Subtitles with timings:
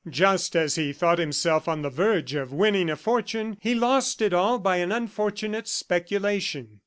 [0.09, 4.33] Just as he thought himself on the verge of winning a fortune, he lost it
[4.33, 6.79] all by an unfortunate speculation.